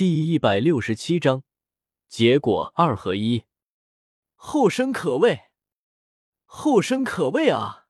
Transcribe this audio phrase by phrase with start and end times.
[0.00, 1.44] 第一百六十七章，
[2.08, 3.44] 结果二合一，
[4.34, 5.50] 后生可畏，
[6.46, 7.86] 后生可畏啊！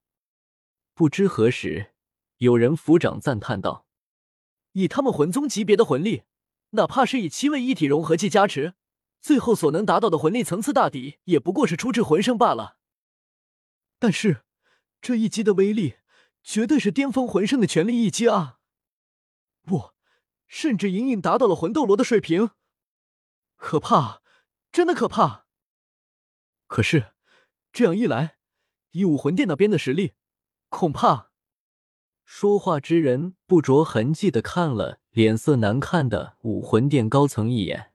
[0.92, 1.92] 不知何时，
[2.38, 3.86] 有人抚掌赞叹道
[4.74, 6.24] ：“以他们魂宗级别的魂力，
[6.70, 8.74] 哪怕是以七位一体融合技加持，
[9.20, 12.76] 最后所能达到的魂力层次大抵也不过是初至魂圣罢了。
[14.00, 14.42] 但是
[15.00, 15.98] 这一击的威力，
[16.42, 18.58] 绝对是巅峰魂圣的全力一击啊！
[19.62, 19.92] 不。”
[20.50, 22.50] 甚至隐隐达到了魂斗罗的水平，
[23.54, 24.20] 可怕，
[24.72, 25.46] 真的可怕。
[26.66, 27.12] 可是
[27.72, 28.36] 这样一来，
[28.90, 30.14] 以武魂殿那边的实力，
[30.68, 31.30] 恐怕……
[32.24, 37.92] 说话之人不着痕迹的看了脸色难看的武魂殿高层一眼，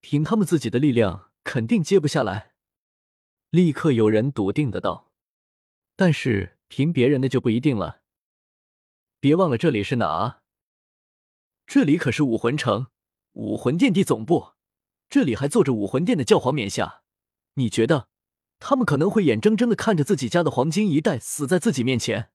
[0.00, 2.52] 凭他们自己的力量，肯定接不下来。
[3.50, 5.10] 立刻有人笃定的道
[5.96, 8.02] ：“但是凭别人的就不一定了。
[9.18, 10.42] 别忘了这里是哪。”
[11.66, 12.88] 这里可是武魂城，
[13.32, 14.52] 武魂殿地总部，
[15.08, 17.02] 这里还坐着武魂殿的教皇冕下。
[17.54, 18.08] 你觉得
[18.58, 22.30] 他们可能会眼睁睁的看着自己家的黄金一代死在自己面前？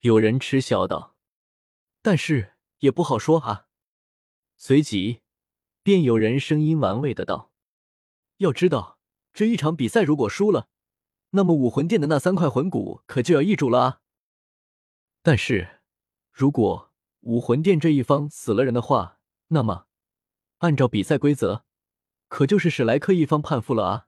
[0.00, 1.16] 有人嗤笑道
[2.02, 3.66] ：“但是也不好说啊。”
[4.56, 5.20] 随即
[5.82, 7.52] 便有人声音玩味的道
[8.38, 8.98] ：“要知道，
[9.32, 10.68] 这一场比赛如果输了，
[11.30, 14.00] 那么武魂殿的那三块魂骨可就要易主了啊。
[15.22, 15.82] 但是
[16.32, 16.88] 如果……”
[17.20, 19.18] 武魂殿这一方死了人的话，
[19.48, 19.86] 那么
[20.58, 21.64] 按照比赛规则，
[22.28, 24.06] 可就是史莱克一方判负了啊！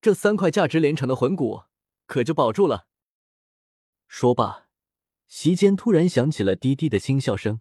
[0.00, 1.64] 这三块价值连城的魂骨
[2.06, 2.86] 可就保住了。
[4.08, 4.68] 说罢，
[5.26, 7.60] 席间突然响起了低低的轻笑声。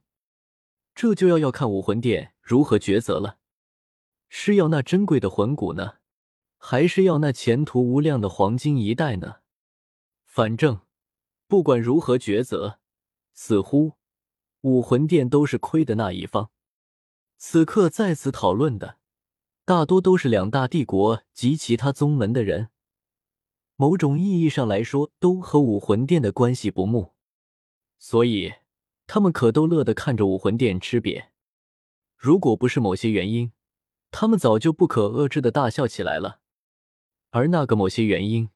[0.95, 3.39] 这就要要看武魂殿如何抉择了：
[4.29, 5.97] 是要那珍贵的魂骨呢，
[6.57, 9.41] 还是要那前途无量的黄金一代呢？
[10.25, 10.81] 反正
[11.47, 12.79] 不管如何抉择，
[13.33, 13.98] 似乎……
[14.61, 16.49] 武魂殿都是亏的那一方，
[17.37, 18.97] 此刻在此讨论的
[19.63, 22.69] 大多都是两大帝国及其他宗门的人，
[23.77, 27.13] 某种意义上来说，都和武魂殿的关系不睦，
[27.97, 28.55] 所以
[29.07, 31.27] 他们可都乐得看着武魂殿吃瘪。
[32.17, 33.53] 如果不是某些原因，
[34.11, 36.41] 他们早就不可遏制的大笑起来了。
[37.29, 38.49] 而那个某些原因，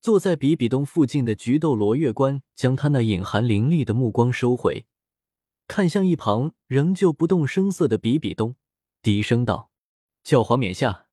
[0.00, 4.86] 坐在比比东附近的菊斗罗月关将他那隐含凌厉的目光收回。
[5.68, 8.56] 看向一旁仍旧不动声色的比比东，
[9.02, 9.70] 低声道
[10.22, 11.06] ：“教皇冕下。”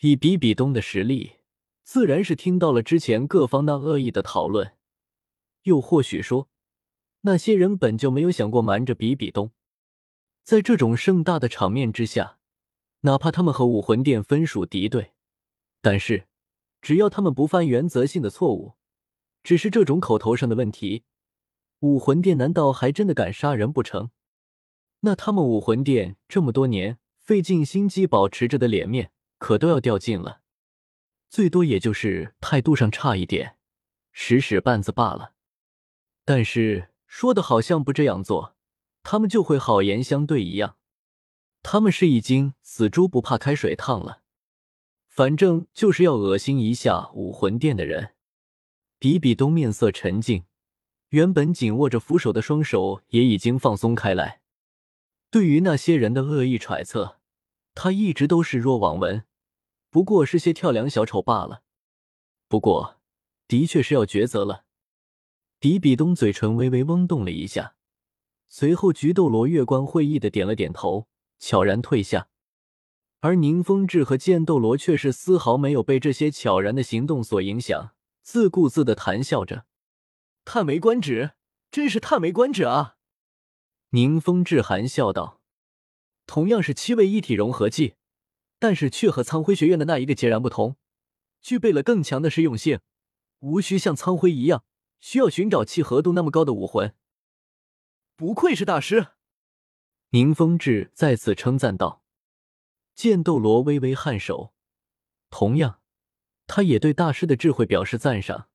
[0.00, 1.38] 以比比东的实力，
[1.82, 4.76] 自然是听到了之前各方那恶意的讨论，
[5.62, 6.48] 又或许说，
[7.22, 9.52] 那些人本就没有想过瞒着比比东。
[10.42, 12.38] 在这种盛大的场面之下，
[13.00, 15.12] 哪怕他们和武魂殿分属敌对，
[15.80, 16.26] 但是
[16.82, 18.74] 只要他们不犯原则性的错误，
[19.42, 21.04] 只是这种口头上的问题。
[21.84, 24.08] 武魂殿难道还真的敢杀人不成？
[25.00, 30.40] 那他们武魂殿这么多年费尽心机保持着的脸面，可都要掉尽了。
[31.28, 33.58] 最多也就是态度上差一点，
[34.12, 35.34] 使使绊子罢了。
[36.24, 38.56] 但是说的好像不这样做，
[39.02, 40.78] 他们就会好言相对一样。
[41.62, 44.22] 他们是已经死猪不怕开水烫了，
[45.06, 48.14] 反正就是要恶心一下武魂殿的人。
[48.98, 50.44] 比比东面色沉静。
[51.14, 54.40] 原本紧握着扶手的双手也已经放松开来。
[55.30, 57.20] 对于那些人的恶意揣测，
[57.72, 59.22] 他一直都视若罔闻，
[59.90, 61.62] 不过是些跳梁小丑罢了。
[62.48, 62.96] 不过，
[63.46, 64.64] 的确是要抉择了。
[65.60, 67.76] 比比东嘴唇微微嗡动了一下，
[68.48, 71.06] 随后菊斗罗月光会意的点了点头，
[71.38, 72.26] 悄然退下。
[73.20, 79.66] 而宁风致和剑斗罗却是丝毫没有被这些悄然的行动所影响，自顾自的谈笑着。
[80.44, 81.32] 叹为观止，
[81.70, 82.96] 真是叹为观止啊！
[83.90, 85.40] 宁风致含笑道
[86.26, 87.94] ：“同样是七位一体融合技，
[88.58, 90.76] 但是却和苍辉学院的那一个截然不同，
[91.40, 92.80] 具备了更强的适用性，
[93.40, 94.64] 无需像苍辉一样
[95.00, 96.94] 需要寻找契合度那么高的武魂。
[98.16, 99.08] 不愧是大师！”
[100.10, 102.02] 宁风致再次称赞道。
[102.94, 104.54] 剑斗罗微微颔首，
[105.30, 105.80] 同样，
[106.46, 108.48] 他也对大师的智慧表示赞赏。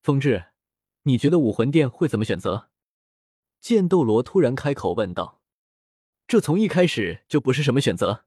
[0.00, 0.46] 风致。
[1.02, 2.68] 你觉得武魂殿会怎么选择？
[3.60, 5.40] 剑斗罗突然开口问道。
[6.26, 8.24] 这从一开始就不是什么选择。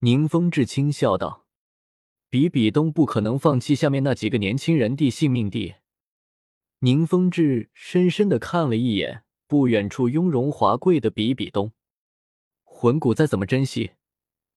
[0.00, 1.46] 宁风致轻笑道
[2.28, 5.76] ：“比比东不可能放弃下面那几个年轻人的性命的。”
[6.80, 11.72] 宁风致深深的看了一眼不远处雍容华贵的比比东，
[12.62, 13.92] 魂骨再怎么珍惜，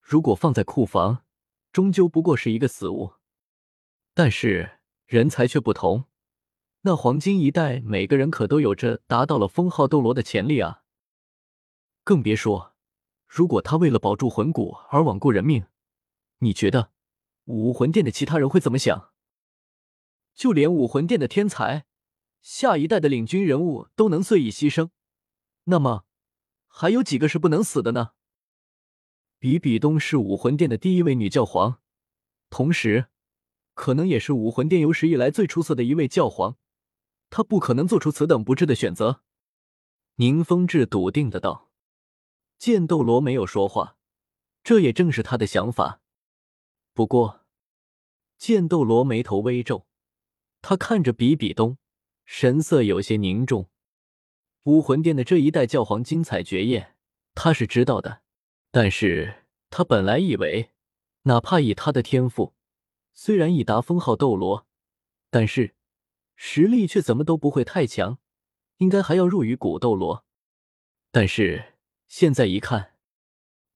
[0.00, 1.24] 如果放在库房，
[1.72, 3.14] 终究不过是一个死物。
[4.14, 6.04] 但是人才却不同。
[6.84, 10.82] 那黄金一代，每个人可都有着达到了封号斗罗的潜力啊！
[12.02, 12.74] 更别说，
[13.28, 15.66] 如果他为了保住魂骨而罔顾人命，
[16.38, 16.90] 你觉得
[17.44, 19.10] 武魂殿的其他人会怎么想？
[20.34, 21.86] 就连武魂殿的天才，
[22.40, 24.90] 下一代的领军人物都能遂已牺牲，
[25.64, 26.04] 那么
[26.66, 28.14] 还有几个是不能死的呢？
[29.38, 31.78] 比比东是武魂殿的第一位女教皇，
[32.50, 33.06] 同时，
[33.74, 36.56] 可能也是武魂殿有史以来最出色的一位教皇。
[37.34, 39.22] 他不可能做出此等不智的选择。
[40.16, 41.70] 宁风致笃定的道。
[42.58, 43.96] 剑斗罗没有说话，
[44.62, 46.02] 这也正是他的想法。
[46.92, 47.46] 不过，
[48.36, 49.86] 剑斗罗眉头微皱。
[50.60, 51.78] 他看着比比东，
[52.26, 53.70] 神色有些凝重。
[54.64, 56.96] 武魂殿的这一代教皇精彩绝艳，
[57.34, 58.20] 他是知道的。
[58.70, 60.72] 但是他本来以为，
[61.22, 62.52] 哪怕以他的天赋，
[63.14, 64.66] 虽然已达封号斗罗，
[65.30, 65.74] 但是
[66.44, 68.18] 实力却怎么都不会太强，
[68.78, 70.24] 应该还要弱于古斗罗。
[71.12, 71.74] 但是
[72.08, 72.94] 现在一看，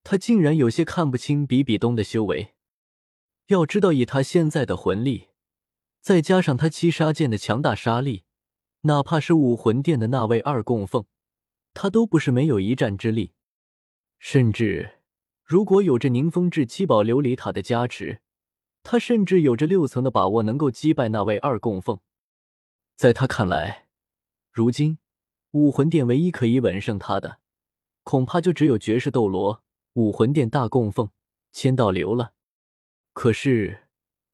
[0.03, 2.55] 他竟然有些看不清比比东的修为。
[3.47, 5.29] 要知道，以他现在的魂力。
[6.01, 8.25] 再加上他七杀剑的强大杀力，
[8.81, 11.07] 哪怕是武魂殿的那位二供奉，
[11.73, 13.35] 他都不是没有一战之力。
[14.19, 14.99] 甚至，
[15.45, 18.21] 如果有着宁风致七宝琉璃塔的加持，
[18.83, 22.01] 他甚至有着六层的把握能够击败那位二供奉。
[22.97, 23.89] 在他看来，
[24.51, 24.99] 如今
[25.51, 27.41] 武魂殿唯一可以稳胜他的，
[28.03, 29.63] 恐怕就只有绝世斗罗
[29.93, 31.11] 武魂殿大供奉
[31.53, 32.33] 千道流了。
[33.13, 33.89] 可是，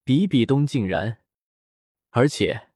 [0.04, 1.18] 比比东竟然……
[2.10, 2.68] 而且，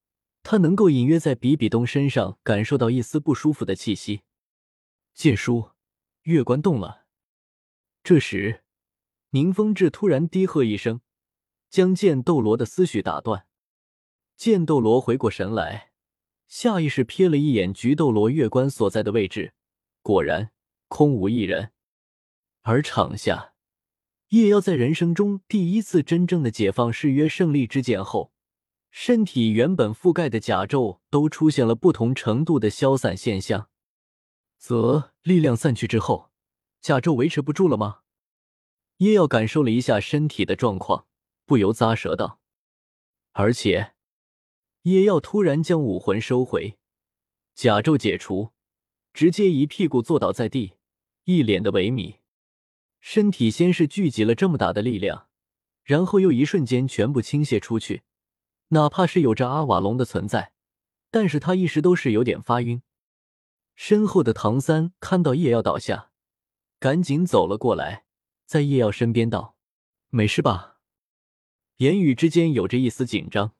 [0.43, 4.23] 他能够隐约在比比东身上感受到一丝不舒服的气息。
[5.15, 5.71] 剑书，
[6.23, 7.05] 月关动了。
[8.03, 8.65] 这时，
[9.31, 11.00] 宁风致突然低喝一声，
[11.71, 13.47] 将剑斗罗的思绪打断。
[14.37, 15.93] 剑斗罗回过神来，
[16.47, 19.55] 下意识瞥了一眼菊斗罗月关所在的位置，
[20.03, 20.53] 果然
[20.88, 21.73] 空无一人。
[22.62, 23.55] 而场下，
[24.29, 28.33] 叶耀在人生中第一次真正的解放誓约胜利之剑后。
[28.91, 33.69] 身体原本覆盖的甲胄都出现了不同程度的消散现象，
[34.56, 36.31] 则力量散去之后，
[36.81, 38.00] 甲胄维持不住了吗？
[38.99, 41.06] 叶耀感受了一下身体的状况，
[41.44, 42.41] 不由咂舌道。
[43.32, 43.93] 而且，
[44.87, 46.79] 叶耀突然将武魂收回，
[47.56, 48.53] 甲胄解除，
[49.12, 50.75] 直接一屁股坐倒在地，
[51.25, 52.19] 一脸的萎靡。
[53.00, 55.27] 身体先是聚集了这么大的力量，
[55.83, 58.05] 然后又一瞬间全部倾泻出去。
[58.69, 60.53] 哪怕是有着阿瓦隆的存在，
[61.11, 62.81] 但是他一时都是有点发晕。
[63.75, 66.12] 身后的唐三看到叶耀倒下，
[66.79, 68.05] 赶紧走了过来，
[68.44, 69.56] 在叶耀身边道
[70.11, 70.79] ：“没事吧？”
[71.79, 73.56] 言语之间有着一丝紧张。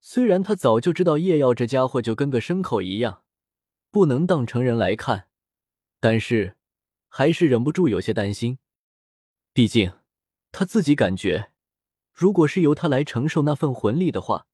[0.00, 3.22] 虽然他早就知道叶耀这家伙就跟个牲口一样，
[3.90, 5.28] 不能当成人来看，
[6.00, 6.56] 但是
[7.08, 8.58] 还是忍不住有些担心。
[9.52, 9.92] 毕竟
[10.52, 11.50] 他自己感觉。
[12.12, 14.48] 如果是由他来承受那份魂力的话，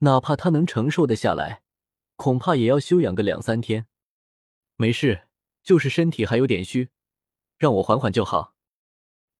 [0.00, 1.62] 哪怕他能承受得下来，
[2.16, 3.86] 恐怕也要休养个两三天。
[4.76, 5.22] 没事，
[5.62, 6.90] 就是身体还有点虚，
[7.56, 8.54] 让我缓缓就好。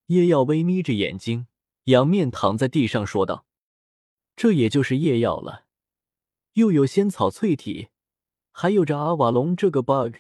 [0.06, 1.48] 叶耀微眯着眼睛，
[1.84, 3.44] 仰面躺在地上说道
[4.40, 5.66] ：“这也就是夜耀了，
[6.54, 7.90] 又有仙草淬体，
[8.52, 10.14] 还有着阿瓦隆这个 bug，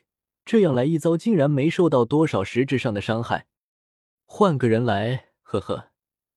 [0.44, 3.46] 这样来一遭，竟然没受到多少实质上的伤害。
[4.26, 5.92] 换个人来，呵呵。”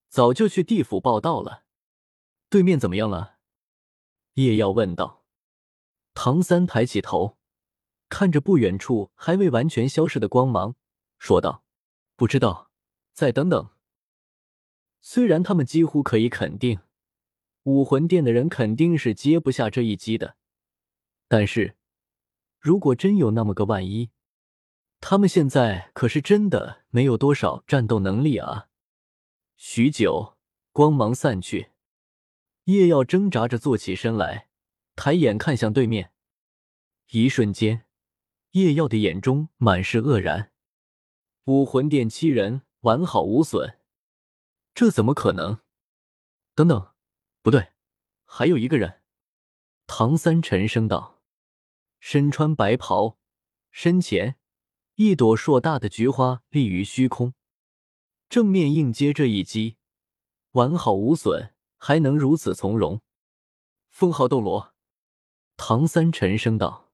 [0.07, 1.65] 早就去地府报道了，
[2.47, 3.39] 对面怎么样了？
[4.35, 5.25] 叶耀问道。
[6.13, 7.37] 唐三抬起头，
[8.07, 10.77] 看着不远处还未完全消失的光芒，
[11.19, 11.65] 说道
[12.15, 12.71] ：“不知道，
[13.11, 13.71] 再等等。”
[15.01, 16.79] 虽然他们几乎可以肯定，
[17.63, 20.35] 武魂殿的人肯定是接不下这一击的，
[21.27, 21.77] 但是
[22.59, 24.09] 如果真有那么个万一，
[24.99, 28.69] 他们现在可是真的没有多少战斗能力啊！
[29.55, 30.37] 许久，
[30.71, 31.71] 光芒散去，
[32.65, 34.49] 叶耀挣扎着坐起身来，
[34.95, 36.11] 抬眼看向对面。
[37.11, 37.85] 一瞬间，
[38.51, 40.51] 叶耀的眼中满是愕然。
[41.45, 43.77] 武魂殿七人完好无损，
[44.73, 45.59] 这怎么可能？
[46.55, 46.92] 等等，
[47.43, 47.73] 不对，
[48.23, 49.01] 还有一个人。
[49.85, 51.21] 唐三沉声道
[51.99, 53.19] ：“身穿白袍，
[53.69, 54.37] 身前
[54.95, 57.33] 一朵硕大的菊花立于虚空。”
[58.29, 59.75] 正面应接这一击，
[60.51, 63.01] 完好无损，还能如此从容。
[63.89, 64.73] 封号斗罗，
[65.57, 66.93] 唐三沉声道：“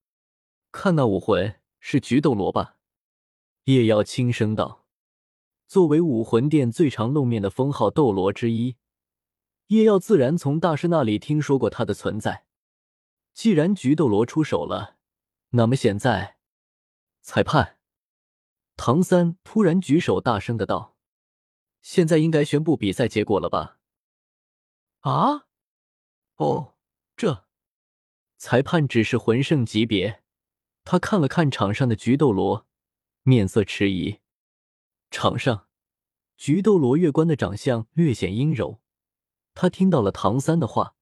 [0.74, 2.77] 看那武魂是菊斗罗吧？”
[3.65, 4.88] 叶耀轻声道
[5.68, 8.77] ：“作为武魂殿最常露面的封号斗罗之一，
[9.70, 12.46] 叶耀自然从大师那里听说过他的存在。
[13.34, 14.98] 既然菊斗罗出手了，
[15.50, 16.38] 那么现在，
[17.22, 17.78] 裁判。”
[18.76, 20.96] 唐三突然举手，大声的道
[21.82, 23.80] ：“现在应该宣布比赛结果了吧？”
[25.02, 25.46] 啊？
[26.38, 26.76] 哦，
[27.16, 27.46] 这
[28.38, 30.24] 裁判只是魂圣级别。
[30.84, 32.66] 他看了看场上的菊斗罗，
[33.22, 34.20] 面色迟疑。
[35.12, 35.68] 场上，
[36.38, 38.82] 菊斗罗月关的长相略显阴柔。
[39.53, 40.96] 他听到了唐三的话，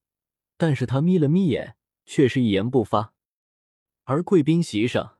[0.56, 3.14] 但是他眯了眯眼，却是一言不发。
[4.04, 5.18] 而贵宾席上，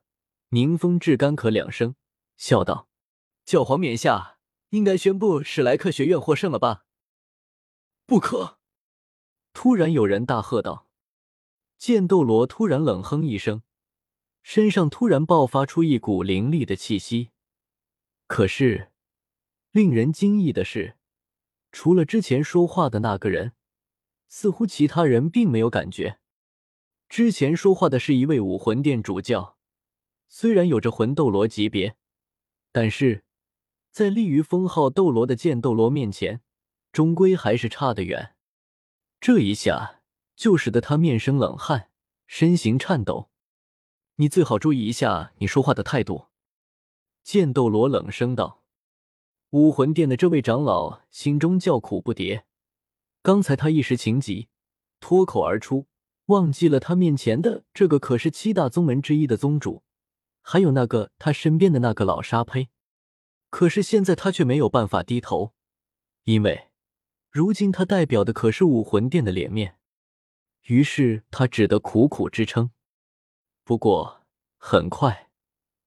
[0.49, 1.95] 宁风致干咳两声，
[2.37, 2.89] 笑道
[3.45, 4.39] ：“教皇冕下，
[4.71, 6.85] 应该宣布史莱克学院获胜了吧？”
[8.07, 8.59] 不可！
[9.53, 10.89] 突然有人大喝道。
[11.79, 13.63] 剑斗罗突然冷哼一声。
[14.43, 17.31] 身上突然爆发出一股凌厉的气息，
[18.27, 18.93] 可是
[19.73, 20.97] 令人惊异的是，
[21.71, 23.53] 除了之前说话的那个人，
[24.27, 26.19] 似乎其他人并没有感觉。
[27.09, 29.57] 之前说话的是一位武魂殿主教，
[30.29, 31.97] 虽然有着魂斗罗级别，
[32.73, 33.25] 但是
[33.91, 36.43] 在立于封号斗罗的剑斗罗面前，
[36.93, 38.35] 终归还是差得远。
[39.21, 40.03] 这一下
[40.37, 41.91] 就使得他面生冷汗，
[42.27, 43.31] 身形颤抖。
[44.17, 46.27] 你最好注意一下你说话的态度。”
[47.25, 48.58] 剑斗罗冷声道。
[49.51, 52.43] 武魂殿的这位长老心中叫苦不迭。
[53.23, 54.49] 刚才他一时情急，
[55.01, 55.87] 脱口而出，
[56.27, 59.83] 忘记了他面前的这个可是七大宗门之一的宗主，
[60.43, 62.69] 还有那个他身边的那个老沙胚。
[63.49, 65.55] 可是现在他却没有办法低头，
[66.25, 66.69] 因为
[67.31, 69.77] 如今他代表的可是武魂殿的脸面。
[70.65, 72.71] 于是他只得苦苦支撑。
[73.65, 74.27] 不过
[74.59, 75.31] 很快，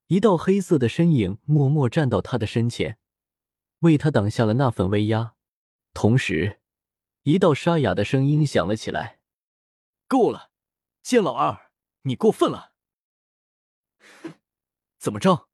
[0.08, 2.98] 一道黑色的身影默默站到他的身前，
[3.82, 5.36] 为他挡下了那份威压。
[5.94, 6.62] 同时，
[7.24, 9.20] 一道沙哑的声音响了起来
[10.08, 10.50] ：“够了，
[11.04, 11.72] 剑老二，
[12.04, 12.74] 你过分了！”
[14.98, 15.50] 怎么着？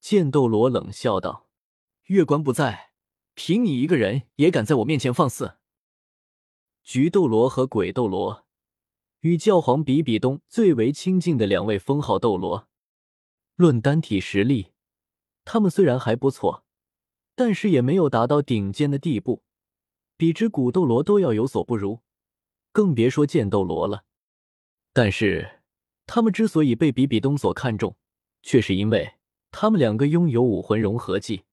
[0.00, 1.48] 剑斗罗冷笑道
[2.08, 2.92] ：“月关不在，
[3.34, 5.58] 凭你一个人也敢在我面前放肆？”
[6.82, 8.46] 菊斗罗和鬼斗罗。
[9.20, 12.66] 与教皇比比东最为亲近的两位封号斗罗，
[13.54, 14.72] 论单体实力，
[15.44, 16.64] 他们虽然还不错，
[17.42, 19.42] 但是也没有达到顶尖的地步，
[20.18, 22.00] 比之古斗罗都要有所不如，
[22.70, 24.04] 更别说剑斗罗了。
[24.92, 25.62] 但是
[26.04, 27.96] 他们之所以被比比东所看重，
[28.42, 29.14] 却是因为
[29.50, 31.44] 他们两个拥有武魂融合技。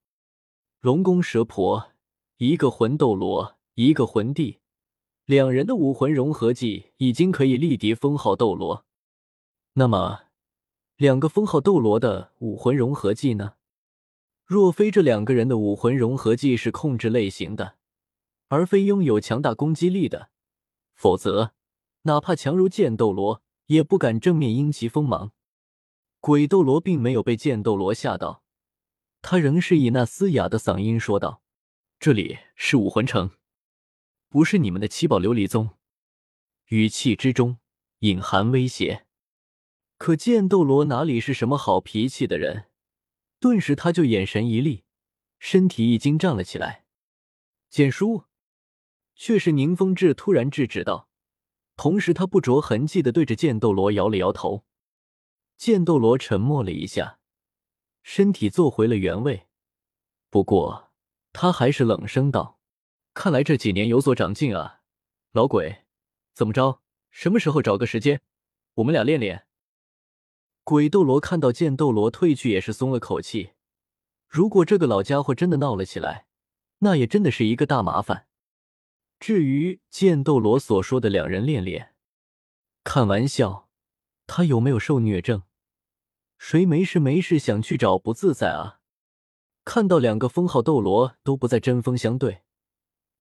[0.82, 1.92] 龙宫蛇婆，
[2.36, 4.60] 一个魂斗罗，一个魂帝。
[5.24, 8.84] 两人的武魂融合技已经可以力敌封号斗罗，
[9.76, 10.24] 那么
[10.98, 13.54] 两个封号斗罗的武魂融合技呢？
[14.48, 17.76] 若非这两个人的武魂融合技是控制类型的，
[18.48, 20.30] 而非拥有强大攻击力的，
[20.96, 21.54] 否则
[22.04, 25.34] 哪怕强如剑斗罗也不敢正面因其锋芒。
[26.22, 28.42] 鬼斗罗并没有被剑斗罗吓到，
[29.22, 31.42] 他仍是以那嘶哑的嗓音说道
[32.00, 33.32] ：“这里是武魂城。”
[34.30, 35.72] 不是你们的七宝琉璃宗，
[36.68, 37.58] 语气之中
[38.00, 39.06] 隐含威胁。
[39.98, 42.68] 可剑斗罗哪里是什么好脾气的人？
[43.40, 44.84] 顿时他就眼神一厉，
[45.40, 46.86] 身体已经站了起来。
[47.70, 48.24] 简叔，
[49.16, 51.10] 却是宁风致突然制止道，
[51.76, 54.66] 同时他不着痕迹的对着剑斗罗摇了摇头。
[55.58, 57.20] 剑斗罗沉默了一下，
[58.04, 59.48] 身体坐回了原位。
[60.30, 60.92] 不过
[61.34, 62.60] 他还是冷声道。
[63.14, 64.82] 看来这几年有所长进啊，
[65.32, 65.86] 老鬼，
[66.36, 66.84] 怎么着？
[67.10, 68.22] 什么时候找个时间，
[68.76, 69.47] 我们俩练练？
[70.68, 73.52] 鬼斗罗看到剑斗罗退去，也是松了口气。
[74.28, 76.26] 如果这个老家伙真的闹了起来，
[76.80, 78.28] 那也真的是一个大麻烦。
[79.18, 81.94] 至于剑斗罗所说的两人练练，
[82.84, 83.70] 看玩笑，
[84.26, 85.44] 他有没有受虐症？
[86.38, 88.82] 谁没事没事想去找不自在啊？
[89.64, 92.42] 看到两个封号斗罗都不再针锋相对。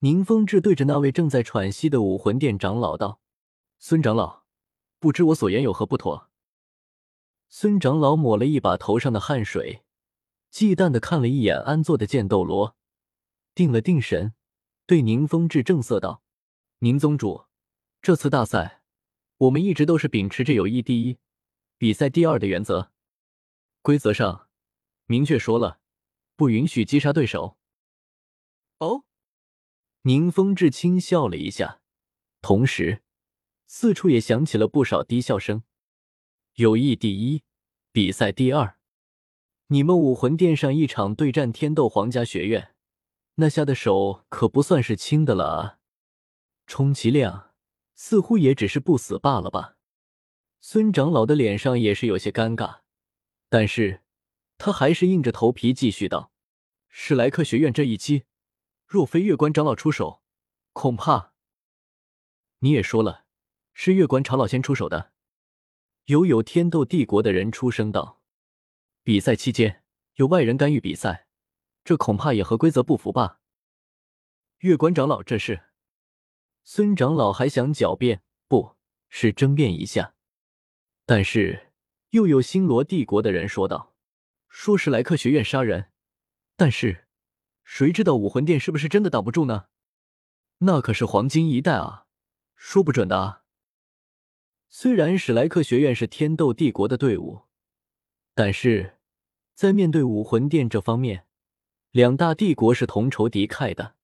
[0.00, 3.20] 宁风致对着那位正在喘息的武魂殿长老道
[3.78, 4.42] ：“孙长老，
[4.98, 6.28] 不知我所言有何不妥？”
[7.48, 9.84] 孙长老抹了一把头上的汗水，
[10.50, 12.76] 忌惮的看了一眼安坐的剑斗罗，
[13.54, 14.34] 定了定神，
[14.86, 16.22] 对宁风致正色道
[16.80, 17.46] ：“宁宗主，
[18.02, 18.82] 这次大赛，
[19.38, 21.18] 我们一直都是秉持着友谊第一，
[21.78, 22.92] 比赛第二的原则。
[23.82, 24.48] 规则上
[25.06, 25.80] 明确说了，
[26.34, 27.56] 不允许击杀对手。”
[28.78, 29.04] 哦。
[30.02, 31.80] 宁风致轻笑了一下，
[32.40, 33.02] 同时
[33.66, 35.64] 四处也响起了不少低笑声。
[36.56, 37.42] 友谊第一，
[37.92, 38.78] 比赛第二。
[39.66, 42.74] 你们武魂殿上一场对战天斗皇家学院，
[43.34, 45.78] 那下的手可不算是轻的了啊！
[46.66, 47.52] 充其量
[47.94, 49.76] 似乎也只是不死罢了吧？
[50.62, 52.78] 孙长老的脸上也是有些尴尬，
[53.50, 54.00] 但是
[54.56, 56.32] 他还是硬着头皮继续道
[56.88, 58.24] ：“史莱克学院这一击，
[58.86, 60.22] 若非月关长老出手，
[60.72, 61.34] 恐怕……
[62.60, 63.26] 你也说了，
[63.74, 65.12] 是月关长老先出手的。”
[66.06, 68.22] 有有天斗帝国的人出声道
[69.02, 69.82] ：“比赛期间
[70.14, 71.26] 有外人干预比赛，
[71.82, 73.40] 这恐怕也和规则不符吧？”
[74.58, 75.64] 月关长老这是……
[76.62, 78.76] 孙长老还想狡辩，不
[79.08, 80.14] 是争辩一下，
[81.04, 81.72] 但是
[82.10, 83.94] 又有星罗帝国的人说道。
[84.48, 85.90] 说是莱克学院杀人，
[86.56, 87.08] 但是
[87.64, 89.66] 谁知道武魂殿是不是真的挡不住呢？
[90.58, 92.06] 那可是黄金一代啊，
[92.54, 93.42] 说不准的啊。
[94.68, 97.42] 虽然史莱克学院是天斗帝国的队伍，
[98.34, 98.98] 但是
[99.54, 101.26] 在面对武魂殿这方面，
[101.90, 103.94] 两大帝国是同仇敌忾的。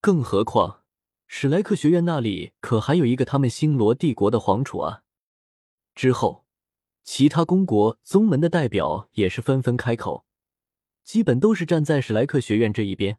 [0.00, 0.82] 更何况
[1.26, 5.02] 史莱克学院那里可还有一个他们星罗帝国的皇储啊。
[5.94, 6.44] 之后。
[7.02, 10.26] 其他公国宗门的代表也是纷纷开口，
[11.02, 13.18] 基本都是站在史莱克学院这一边。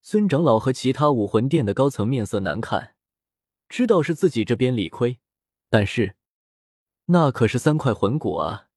[0.00, 2.94] 孙长老和其他武魂殿的高层面色难看，
[3.68, 5.18] 知道是自己这边理亏，
[5.74, 6.14] 但是
[7.06, 8.68] 那可是三块魂骨啊，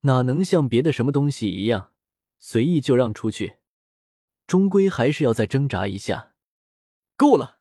[0.00, 1.94] 哪能像别的什么东西一样
[2.38, 3.56] 随意就让出去？
[4.46, 6.34] 终归还是要再挣扎一下。
[7.16, 7.60] 够了！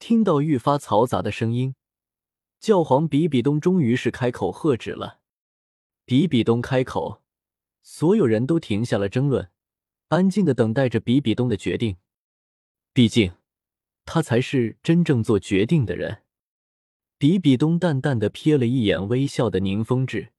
[0.00, 1.76] 听到愈发嘈杂的声音。
[2.58, 5.20] 教皇比比东终于是开口喝止了。
[6.04, 7.22] 比比东开口，
[7.84, 9.52] 所有人都停下了争论，
[10.08, 11.96] 安静的等待着比比东的决定。
[12.92, 13.34] 毕竟，
[14.04, 16.21] 他才是真正做决定的人。
[17.22, 20.32] 比比东淡淡的瞥了一眼微笑的宁风致，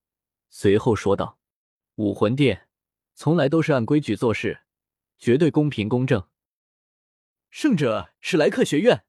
[0.49, 1.39] 随后说道
[1.95, 2.67] ：“武魂殿
[3.15, 4.63] 从来都是按规矩做事，
[5.17, 6.27] 绝对公平公正。
[7.49, 9.05] 胜者史莱克学院。”